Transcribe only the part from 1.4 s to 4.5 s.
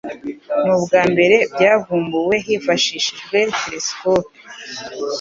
byavumbuwe hifashishijwe telesikope